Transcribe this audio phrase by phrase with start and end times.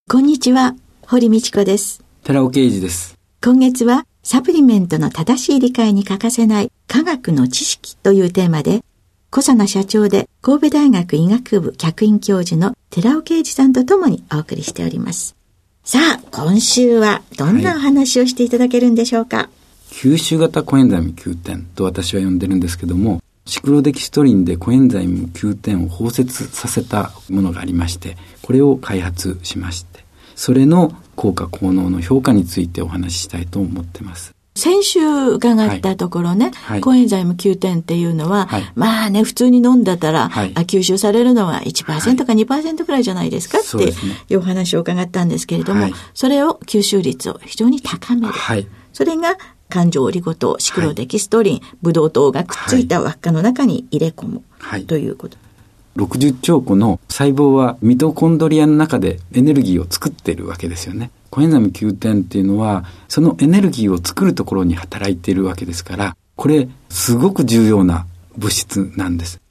[0.10, 2.06] こんにちは、堀道子です。
[2.23, 3.20] 寺尾啓二です。
[3.44, 8.84] 今月はサプリメントの正しい理解に欠かせない科学の知識というテーマで、
[9.36, 15.36] 小佐奈社長で神戸大学医学部客員教授の寺尾啓二さんと共にお送りしております。
[15.83, 19.47] さあ、今週はどんなお話をしていただけるんでしょうか、はい、
[19.94, 30.05] 吸収型コエンザイム Q10 と私は呼んでるんですけども、シクロデキストリンでコエンザイム Q10 を包摂させたものがありまして、これを開発しまして、
[30.38, 34.34] それの効果効能の評価についてお話ししたいと思ってます。
[34.56, 35.00] 先週
[35.31, 48.33] 伺ったところね、はい、コエンザイム Q10 っていうのは、はい、まあね、普通に飲んだたら、はい、吸収されるのは1%か2%くらいじゃないですかっていうお話を伺ったんですけれども、それを吸収率を非常に高める。
[48.94, 54.43] それが環状オリゴ糖、シクロデキストリン、ブドウ糖がくっついた輪っかの中に入れ込む、
[54.87, 55.37] ということ。
[55.98, 61.10] 60兆個の細胞はミトコンドリアの中でエネルギーを作っているわけですよね。
[61.36, 68.06] コエンザム Q10 っていうのは、そのエネルギーを作るところに働いているわけですから、これ、すごく重要な
[68.38, 69.42] 物質なんです。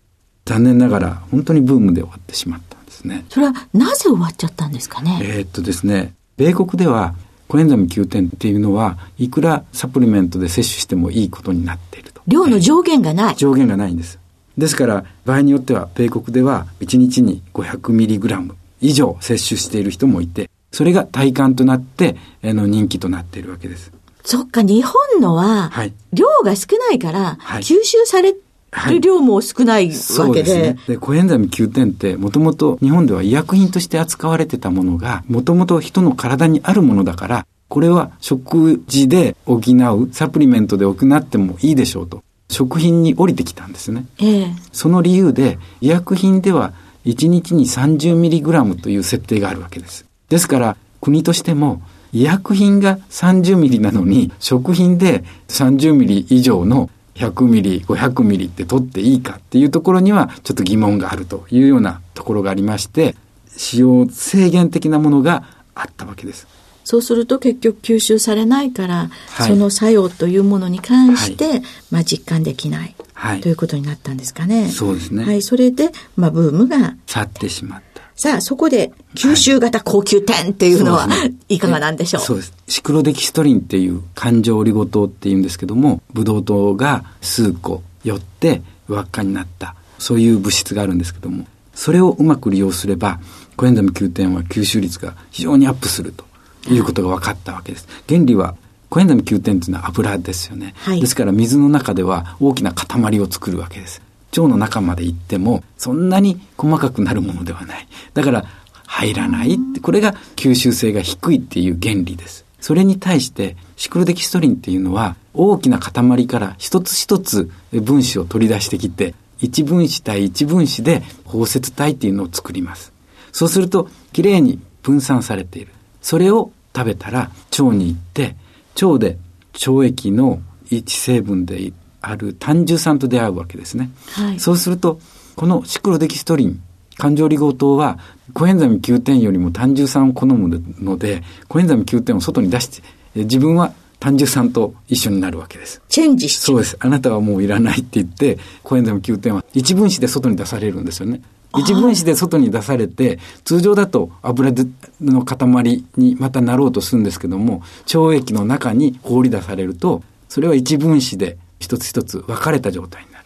[0.46, 3.26] 残念ながら、本当にブームで終わってしまったんですね。
[3.28, 5.20] それは、なぜ終わっちゃったんですかね？
[5.22, 7.14] えー、っとですね、米国では、
[7.48, 12.22] コエンザム Q10 っていうのは、いくらサプリメントで摂取してもいいことになっていると。
[12.26, 13.36] 量の上限がない。
[13.36, 14.18] 上限がないんです。
[14.56, 23.92] ですから、場合によっては、米国では1日に 500mg 以上摂取している人もいて、それが体感となって、あの、人気となっているわけです。
[24.24, 25.70] そっか、日本のは、
[26.12, 29.94] 量が少ないから、吸収される量も少ないわけで。
[29.94, 30.76] そうですね。
[30.88, 42.22] で、コエンザミ Q10 って、もともと日本では医薬品として扱われてたものが、もともと人の体にあるものだから、これは食事で補う、サプリメントで補ってもいいでしょうと。
[42.50, 44.06] 食品に降りてきたんですね。
[44.20, 46.72] ええ、その理由で、医薬品では
[47.04, 50.04] 1日に 30mg という設定があるわけです。
[50.34, 51.80] ですから、国としても、
[52.12, 63.14] 医薬品が30ミリなのに、食品で30ミリ以上の100ミリ、500ミリって取っていいかっていうところにはちょっと疑問があるというようなところがありまして、
[63.56, 65.44] 使用制限的なものが
[65.76, 66.48] あったわけです。
[66.82, 71.62] そうすると結局吸収されないから、はい、その作用というものに関して、はい、
[71.92, 74.68] まあ実感できない、はい、ということになったんですかね。
[74.68, 75.24] そうですね。
[75.24, 77.93] はい、それで、まあブームが去ってしまった。
[78.16, 82.22] さあ、そこで、吸収型高級店っていうのは、はいね、いかがなんでしょう？
[82.22, 82.52] そうです。
[82.68, 93.18] シクロデキストリンっていう環状オリゴ糖っていうんですけども、ブドウ糖が数個寄って輪っかになった、そういう物質があるんですけども、それをうまく利用すれば、
[93.56, 96.24] コエンザム Q10 は吸収率が非常にアップすると
[96.70, 97.88] いうことが分かったわけです。
[98.08, 98.54] 原理は
[98.90, 104.00] コエンザム Q10 っていうのは油ですよね、はい、ですから水の中では大きな塊を作るわけです。
[104.36, 107.88] 腸の中まで行っても、そんなに細かくなるものではない。
[108.14, 108.44] だから、
[108.86, 112.44] 入らないって、これが吸収性が低いっていう原理です。
[112.60, 122.92] それに対して、シクロデキストリンっていうのは、大きな塊から一つ一つ分子を取り出してきて、一分子対一分子で包摂体っていうのを作ります。
[123.32, 125.72] そうすると、きれいに分散されている。
[126.00, 128.36] それを食べたら腸に行って、
[128.80, 129.18] 腸で
[129.66, 130.40] 腸液の
[130.70, 131.72] 一成分で
[132.10, 133.90] ある単重酸と出会うわけですね。
[134.12, 135.00] はい、そうすると、
[135.36, 136.60] このシクロデキストリン、
[136.96, 137.98] 環状離合糖は、
[138.32, 142.82] コエンザミ Q10 よりも単重酸を好むので、コエンザミ Q10 を外に出して、
[143.14, 145.80] 自分は単重酸と一緒になるわけです。
[145.88, 146.76] チェンジしそうです。
[146.80, 151.20] あなたはもういらないって言って、コエンザミ Q10 は一分子で外に出されるんですよね。
[151.56, 154.52] 一分子で外に出されて、通常だと油
[155.00, 157.62] の塊にまたなろうとするんですけども、
[157.94, 163.24] 腸液の中に放り出されると、それは一分子で一つ一つ分かれた状態になる。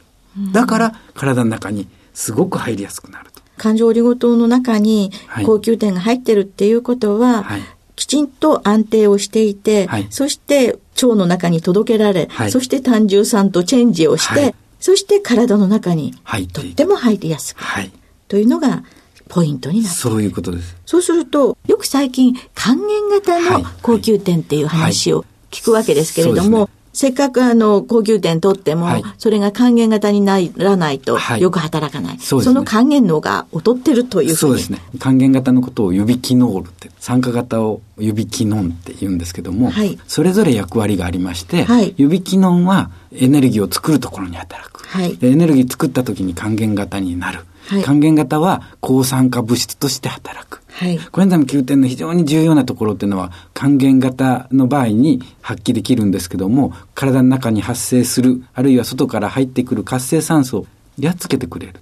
[0.52, 3.42] だから体の中にすごく入りやすくなると。
[3.56, 5.10] 感情オリゴ糖の中に
[5.44, 7.62] 高級点が入ってるっていうことは、はい、
[7.96, 16.14] きちんと安定をしていて、はい、そして腸の中に届けられ、はい、そして胆汁酸とチェンジをして、そして体の中に
[16.52, 17.90] とっても入りやすくなる、
[18.28, 18.84] というのが
[19.28, 20.76] ポイントになってそういうことです。
[20.86, 32.10] そうすると、よく最近還元型の高級点っていう話を聞くわけですけれども、せっかくあの、高級点取っても、はい、それが還元型にならないと、よく働かない。
[32.10, 34.80] はい、そ、ね、の還元能が劣ってるというそうですね。
[34.98, 44.84] 還元型のことを指機能って、酸化型を指機能って言うんですけども、はい、それぞれ役割がありまして、はい、指機能はエネルギーを作るところに働く。
[44.88, 47.44] はい、エネルギー作った時に還元型になる。
[47.68, 50.62] はい、還元型は抗酸化物質として働く。
[50.72, 60.66] はい、コエンザイム Q 点の非常に重要なところっていうのは還元型の場合に発揮できるんですけども体の中に発生するあるいは外から入ってくる活性酸素を
[60.98, 61.74] やっつけてくれる。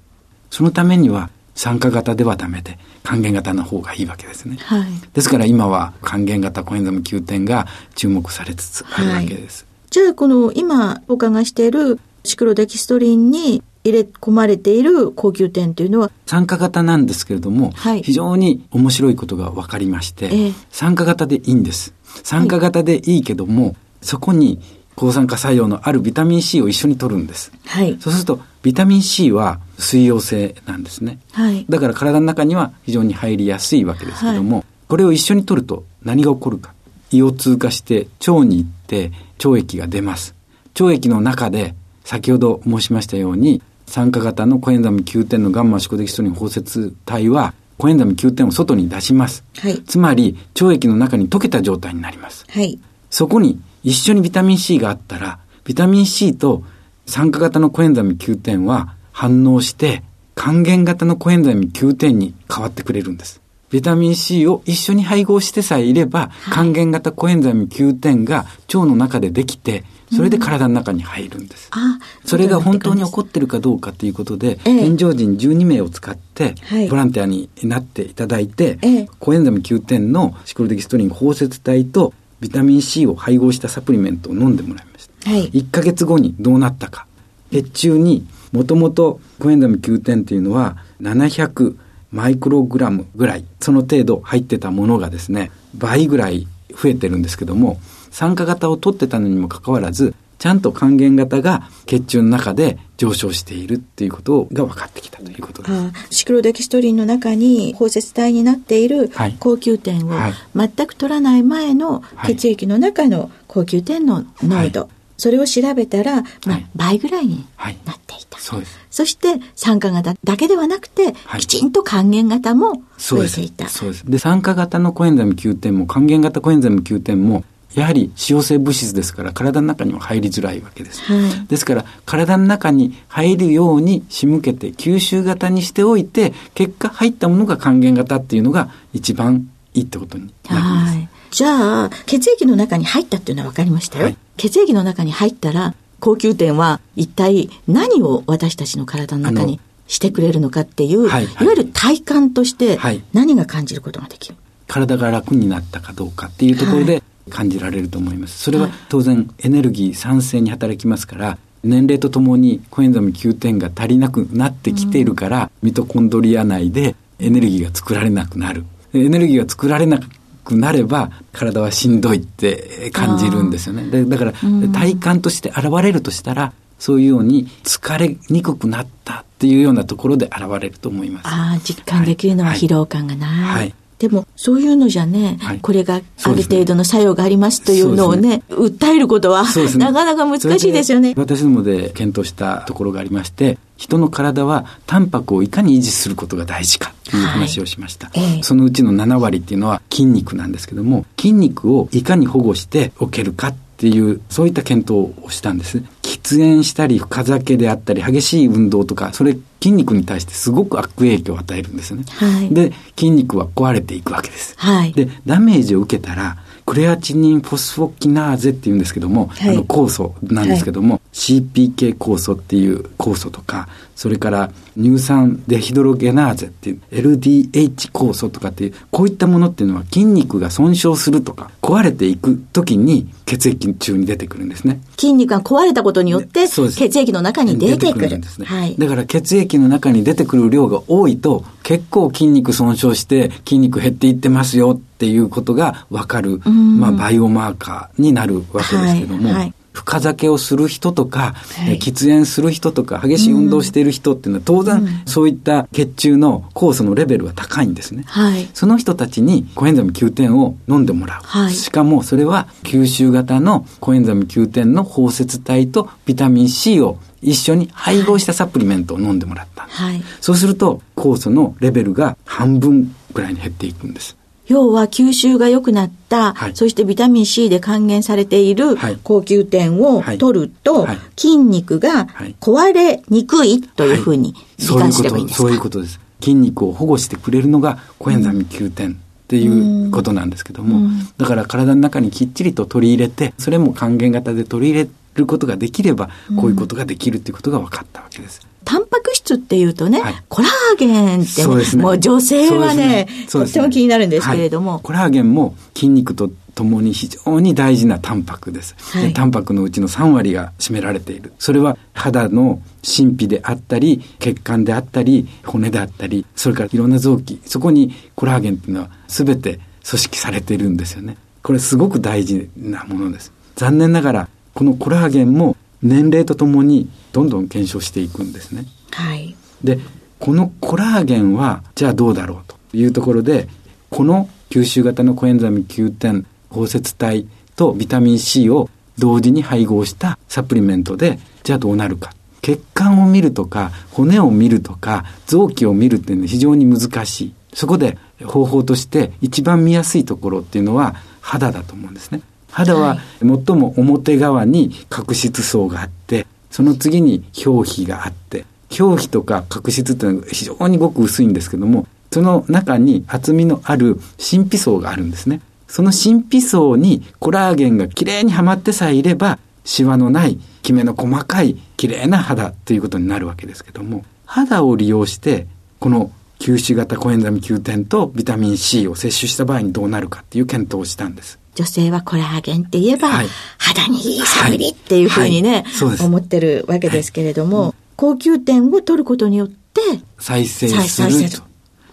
[0.50, 4.82] そのためには酸化型ではダメで還元型の方がいいわけですね、はい、
[5.14, 21.94] ですから今は還元型コエンザイム Q 点が注目されつつあるわけです、はい、じゃあこの今お伺いしているシクロデキストリンに入れ込まれている高級店というのは参加型なんですけれども、はい、非常に面白いことが分かりまして、えー、参加型でいいんです。
[22.24, 24.60] 参加型でいいけども、はい、そこに
[24.96, 27.52] 抗酸化作用のあるビタミン C を一緒に取るんです。
[27.66, 31.20] はい、そうすると、ビタミン C は水溶性なんですね。
[31.32, 36.72] はい、だから体の中には非常に入りやすいわけですけども、はい、これを一緒に取ると何が起こるか。
[37.12, 39.12] 胃を通過して腸に行って
[39.44, 40.34] 腸液が出ます。
[40.80, 41.74] 腸液の中で
[42.04, 49.44] 先ほど申しましたように酸化型のコエンザミ Q 点のガンマ宿敵ストリン包摂体はコエンザミ Q 点を外に出します。
[49.58, 52.44] はい、つまり腸液の中に溶けた状態になります。
[52.48, 52.78] はい、
[53.10, 56.62] そこに一緒にビタミン C があったらビタミン C と
[57.06, 60.02] 酸化型のコエンザミ Q 点は反応して
[60.34, 63.40] 還元型のコエンザミ Q 点に変わってくれるんです。
[63.70, 69.84] ビタミン C を一緒に配合してさえいれば、還元型コエンザミ Q 点が腸の中でできて、
[70.14, 71.70] それで体の中に入るんです。
[71.74, 76.54] うん、それが本当に起こってるかどうかということで、健常人12名を使って、
[76.88, 85.30] ボランティアになっていただいて、ええ、コエンザミ9点のシクロデキストリン包摂体とビタミン C を配合したサプリメントを飲んでもらいました。
[85.30, 87.06] はい、1ヶ月後にどうなったか。
[87.50, 91.76] 血中にもともとコエンザミ9点というのは700
[92.12, 97.80] マイクログラムぐらい、その程度入ってたものがですね、倍ぐらい増えてるんですけども、
[98.10, 105.74] 酸化型を取ってたのにもかかわらず、ちゃんと還元型が血中の中で上昇しているっていうことが分かってきたということです。
[106.10, 110.12] シクロデキストリンの中に包摂体になっている高級点を
[110.54, 117.44] 全く取らない前の血液の中の高級点の濃度、はい、それを調べたら、まあ、倍ぐらいに
[117.84, 118.38] なっていた。
[118.38, 118.78] そうです。
[118.90, 123.68] そして酸化型だけではなくて、きちんと還元型も増えていた。
[123.68, 124.10] そうです。
[124.10, 127.44] で、酸化型のコエンザム9点も還元型コエンザム9点も
[127.76, 131.02] やはり使用性物質ですから体の中には入りづらいわけです。
[131.02, 131.14] は
[131.44, 141.15] い、ですから体の中に入るように仕向けて吸収型にしておいて結果入ったものが還元型っていうのが一番いいってことになります。
[141.36, 144.04] じゃあ血液の中に入ったっていうのは分かりましたよ。
[144.06, 152.78] はい、血液の中に入ったら高級点は一体何を私たちの体の中にしてくれるのかっていう、はい、いわゆる体感として
[153.12, 158.42] 何が感じることができる、体が楽になったかどうかっていうところで、感じられると思います。
[158.42, 168.64] それは当然エネルギー酸性に働きますから、年齢とともにコエンザム9点が足りなくなってきているから、ミトコンドリア内でエネルギーが作られなくなる。
[168.94, 169.98] エネルギーが作られな
[170.46, 174.04] くなれば体はしんどいって感じるんですよね。
[174.04, 174.32] だから
[174.72, 181.26] 体感として現れるとしたら、そういうように疲れにくくなったっていうようなところで現れると思います。
[181.26, 183.30] ああ、実感できるのは疲労感がない。
[183.30, 188.42] はい、はいでも、そういうのじゃね、はい、これがある程度の作用がありますというのをね、ね。
[188.50, 191.14] 訴えることは、ね、なかなか難しいですよね。
[191.16, 198.38] 私どもで検討したところがありまして、人の体はタンパクをいかに維持することが大事かという話をしました、はい。
[198.40, 205.82] えそのうちの7割っていうのは筋肉なんですけども筋肉をいかに保護しておけるかっていうそういった検討をしたんです
[206.16, 234.80] 喫煙したり深酒であったり激しい運動とかそれ筋肉に対してすごく悪影響を与えるんですよね、はい、で筋肉は壊れていくわけです、はい、でダメージを受けたらクレアチニンフォスフォキナーゼっていうんですけども、はい、あの酵素なんですけども、はい、CPK 酵素っていう酵素とか、それから乳酸デヒドロゲナーゼっていう LDH 酵素とかっていう、こういったものっていうのは筋肉が損傷するとか、壊れていく時に血液中に出てくるんですね。
[234.98, 238.18] 筋肉が壊れたことによって、血液の中に出てくる。
[238.18, 238.46] んですね。
[238.46, 258.04] はい、だから血液の中に出てくる量が多いと、結構筋肉損傷して筋肉減っていってますよっていうことがわかる、まあ、バイオマーカーになるわけですけども、はいはい深酒をする人とか、はい、喫煙する人とか、激しい運動している人っていうのは、当然、そういった血中の酵素のレベルは高いんですね。
[258.06, 261.20] はい、その人たちにコエンザミ Q10 を飲んでもらう。
[261.22, 269.66] はい、しかも、それは吸収型のコエンザミ Q10 の包摂体とビタミン C を一緒に配合したサプリメントを飲んでもらった。
[269.68, 274.16] はい、そうすると、酵素のレベルが半分ぐらいに減っていくんです。
[274.48, 280.86] 要は吸収が良くなった、はい、そしてビタミン C で還元されている高級点を取ると、
[281.16, 282.06] 筋肉が
[282.40, 286.00] 壊れにくいというふうに理解すればいいんですか、そういうことです。
[286.20, 289.00] 筋肉を保護してくれるのがコエンザミ Q 点。
[289.26, 290.88] っていうことなんですけども、
[291.18, 296.10] だから体の中にきっちりと取り入れて、それも還元型で取り入れることができれば、
[296.40, 298.46] こういうことができるっていうことが分かったわけです。
[298.66, 303.08] タンパク質っていうとね、はい、コラーゲンって、ね、もう女性はね、ね。
[303.30, 311.32] とっても気になるんですけれども、はい、コラーゲンも筋肉とともに非常に大事なタンパクです、はい、タンパクのうちの3割が占められている。
[311.38, 321.16] それは肌の神秘であったり、血管であったり、骨であったり、それからいろんな臓器、そこにコラーゲンっていうのは全て組織されているんですよね。
[321.44, 323.32] これすごく大事なものです。
[323.54, 328.66] 残念ながら、このコラーゲンも年齢とともにどんどん減少していくんですね。
[328.92, 329.34] はい。
[329.62, 329.78] で、
[330.18, 333.48] このコラーゲンは、じゃあどうだろうというところで、
[333.90, 338.68] この吸収型のコエンザミ Q10 包摂体とビタミン C を
[338.98, 342.12] 同時に配合したサプリメントで、じゃあどうなるか。
[342.42, 347.34] 血管を見るとか、骨を見るとか、臓器を見るっていうのは非常に難しい。
[347.52, 352.20] そこで方法として一番見やすいところっていうのは肌だと思うんですね。
[352.56, 358.46] 肌は最も表側に角質層があって、その次に表皮があって、
[358.80, 365.42] 表皮とか角質っていうのは非常にごく薄いんですけども、その中に厚みのある神秘層があるんですね。
[365.68, 375.46] その神秘層にコラーゲンがきれいにはまってさえいれば、シワのない、きめの細かい、きれいな肌ということになるわけですけども、肌を利用して、
[375.78, 381.38] この吸収型コエンザミ Q10 とビタミン C を摂取した場合にどうなるかっていう検討をしたんです。
[381.56, 383.26] 女性はコラーゲンって言えば、はい、
[383.58, 389.80] 肌にいいサプリっていうふうにね、はい、思ってるわけですけれども、高級点を取ることによって、
[390.18, 391.42] 再生すると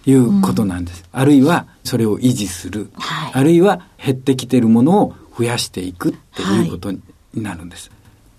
[0.06, 1.06] いうことなんです。
[1.14, 7.02] うん、あるいは、それを維持する、はい、あるいは減ってきてるものを増やしていくっていうことに
[7.34, 7.90] なるんです。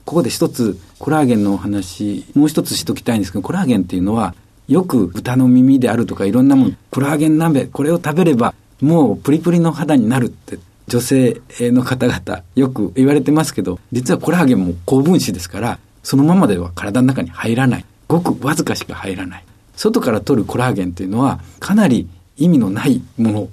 [0.04, 4.35] ここで一つ、コラーゲンのお話、もう一つしときたいんですけど、コラーゲンっていうのは、
[4.69, 17.85] よく豚の耳であるとかいろんなもん、コラーゲン鍋、これを食べれば、もうプリプリの肌になるって女性の方々よく言われてますけど、実はコラーゲンも高分子ですから、そのままでは体の中に入らない。
[18.09, 19.45] ごくわずかしか入らない。
[19.76, 23.49] 外から取るコラーゲンというのはかなり意味のないもの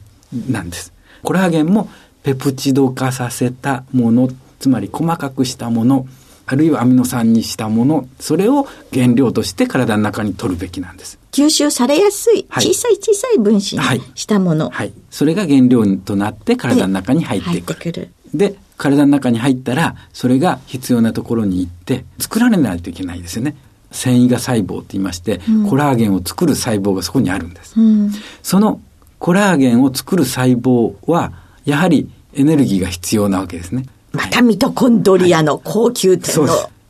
[0.49, 0.93] なんです。
[1.23, 1.89] コラーゲンも
[2.23, 6.07] ペプチド化させたもの、つまり細かくしたもの、
[6.51, 11.17] あるいはアミノ酸にしたもの、それを原料として体の中に取るべきなんです。
[11.31, 13.81] 吸収されやすい、小さい小さい分子に
[14.15, 14.75] したもの、はい。
[14.75, 14.93] はい。
[15.09, 18.11] それが原料となって体の中に入ってくる。
[18.33, 23.55] で、体の中に入ったら、それが必要なところに行って、作られないといけないですよね。
[23.91, 27.79] 繊維が細胞って言いまして、うん、コラーゲンを作る細胞がそこにあるんです。
[27.79, 28.11] うん、
[28.43, 28.81] その
[29.19, 31.31] コラーゲンを作る細胞は、
[31.63, 33.85] やはりエネルギーが必要なわけですね。
[34.11, 36.47] またミトコンドリアの高級点の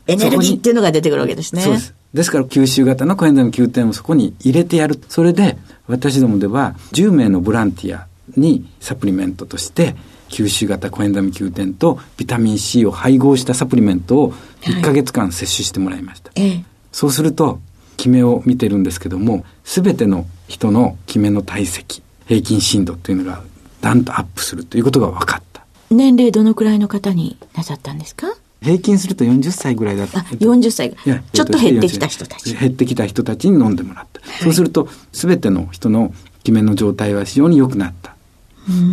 [0.07, 1.61] エネルギーっていうのが出てくるわけですね。
[1.61, 1.93] そうです。
[2.13, 4.99] ですから吸収型のコエンザイム Q10 をそこに入れてやる。
[5.07, 9.95] それで私どもでは10名のボランティアにサプリメントとして
[10.29, 16.31] 吸収型コエンザイム Q10 とビタミン C を配合したサプリメントを1ヶ月間摂取してもらいました。
[16.39, 17.59] はい、そうすると、
[17.97, 23.43] キメを見てるんですけども、すべての人のキメの体積、平均深度っていうのが
[23.81, 25.50] だんとアップするということが分かった。
[25.91, 28.27] 年齢どのくらいの方になさったんですか？
[28.61, 30.19] 平均すると40歳ぐらいだった。
[30.19, 30.95] あ、40歳。
[31.33, 32.55] ちょっと減ってきた人たち。
[32.55, 34.21] 減ってきた人たちに飲んでもらった。
[34.21, 38.15] はい、そうすると、すべての人のキメの状態は非常に良くなった。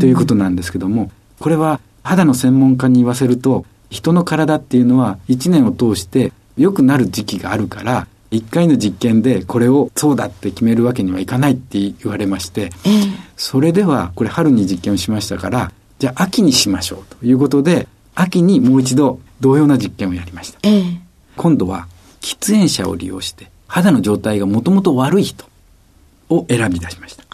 [0.00, 20.58] ということなんですけども、これは肌の専門家に言わせると、人の体っていうのは1年を通して良くなる時期があるから、1回の実験でこれをそうだって決めるわけにはいかないって言われまして、えー、それではこれ春に実験をしましたからじゃあ秋にしましょうということで、秋にもう一度同様な実験をやりました。
[20.62, 21.00] ええ、
[21.36, 21.86] 今度は
[22.20, 25.44] 喫煙者を利用して肌の状態がもともと悪い人
[26.30, 27.24] を選び出しました。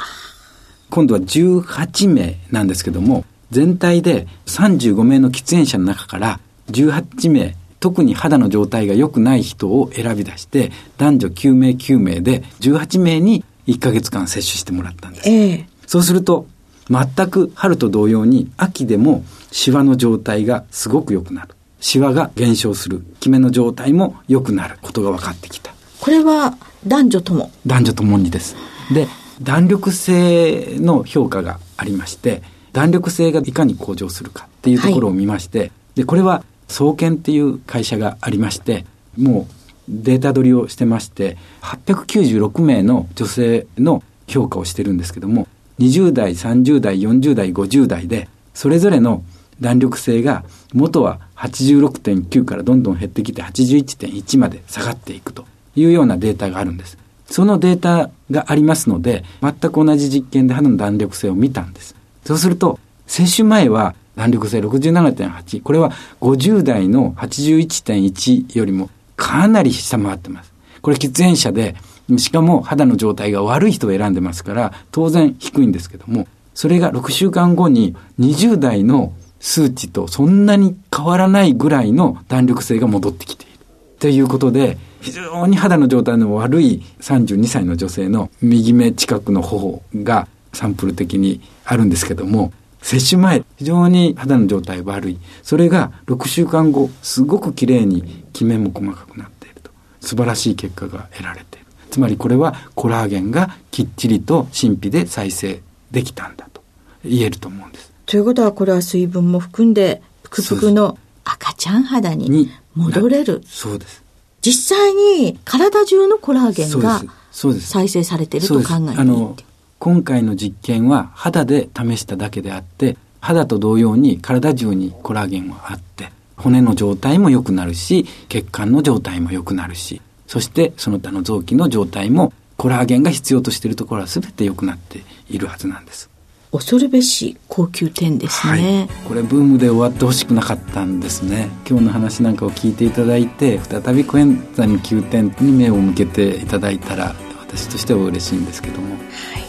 [0.91, 6.41] 今度は18名なんですけども、全体で35名の喫煙者の中から
[6.71, 15.29] 18名、特に肌の状態が良くない人を選び出して、男女9名9名で18名に1ヶ月間接種してもらったんです。
[15.29, 16.47] ええ、そうすると、
[16.89, 21.55] 全く春と同様に秋でもシワの状態がすごく良くなる。
[21.81, 23.05] シワが減少する。
[23.21, 25.75] キメの状態も良くなることが分かってきた。
[26.01, 27.51] これは男女とも？
[27.67, 28.57] 男女ともにです。
[28.93, 29.07] で、
[29.43, 38.85] 弾力性の評価がありまして、弾力性がいかに向上するかっていうところを見まして、はい、で、これは総研っていう会社がありまして、
[39.19, 39.53] もう
[39.89, 45.47] データ取りをしてまして、896名の女性の評価をしてるんですけども、
[45.79, 49.25] 20代、30代、40代、50代で、それぞれの
[49.61, 56.99] 弾力性が元は86.9からどんどん減ってきて81.1まで下がっていくというようなデータがあるんです。
[57.27, 61.97] そのデータがありますので、全く同じ実験で肌の弾力性を見たんです。
[62.25, 65.63] そうすると、接種前は弾力性67.8。
[65.63, 70.53] これは50代の81.1よりもかなり下回ってます。
[70.81, 71.75] これ喫煙者で、
[72.19, 83.53] しかも肌の状態が悪い人を選んでますから、当然低いんですけども、それが6週間後に20代の数値とそんなに変わらないぐらいの弾力性が戻ってきている。
[83.99, 95.19] ということで、非常に肌の状態の悪い32歳の女性の右目近くの頬がサンプル的にあるんですけども、接種前、非常に肌の状態悪い。
[95.43, 99.71] それが6週間後、すごく綺麗にキメも細かくなっていると。
[100.01, 101.54] 素晴らしい結果が得られている。
[101.95, 106.61] つまりこれはコラーゲンがきっちりと神秘で再生できたんだと
[107.05, 107.93] 言えると思うんです。
[108.05, 113.45] ということはこれは水分も含んで、ぷくぷくの赤ちゃん肌に戻れる。
[113.47, 114.03] そうです。
[114.41, 118.61] 実際に体中のコラーゲンが再生されていると考
[118.91, 119.35] えていい
[119.79, 136.11] 今回の実験は肌で試しただけであって、肌と同様に体中にコラーゲンはあって、骨の状態も良くなるし、血管の状態も良くなるし、そしてその他の臓器の状態もコラーゲンが必要としているところは全て良くなっているはずなんです。
[136.53, 141.49] 恐るべし高級店ですね、はい、これブームで終わってほしくなかったんですね。
[141.69, 149.44] 今日の話なんかを聞いていただいて再びコエンザイム9点に目を向けていただいたら私としては嬉しいんですけども、はい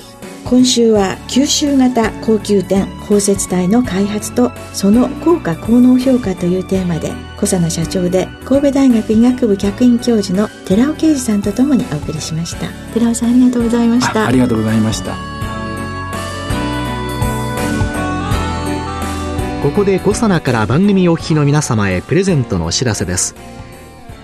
[0.45, 12.67] 今週は吸収型高級店包摂体の開発とその効果効能評価というテーマで小佐野社長で神戸大学医学部客員教授の寺尾啓二さんとともにお送りしました。
[12.93, 14.27] 寺尾さんありがとうございました。
[14.27, 15.15] ありがとうございました。
[19.63, 23.36] ここで小佐奈から番組お聞きの皆様へプレゼントのお知らせです。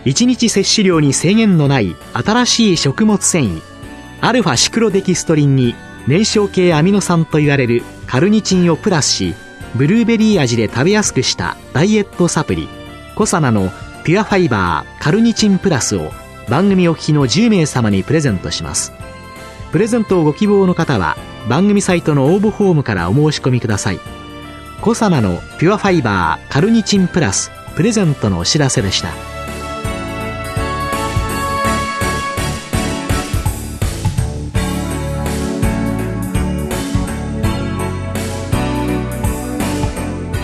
[0.05, 3.61] 1日摂取量に制限のない新しい食物繊維
[4.21, 5.73] アルファシクロデキストリンに
[6.07, 9.35] 燃焼系アミノ酸と言われるカルニチンをプラスし
[9.75, 12.67] ブルーベリー味で食べやすくしたダイエットサプリ
[13.15, 13.71] コサナの
[14.03, 16.11] ピュアファイバーカルニチンプラスを
[16.49, 18.91] 番組お聞きの10名様にプレゼントします。
[19.71, 21.15] プレゼントをご希望の方は
[21.47, 23.99] 番組サイトの応募フォームからお申し込みください。
[24.81, 29.09] コサナのピュアファイバーカルニチンプラスプレゼントのお知らせでした。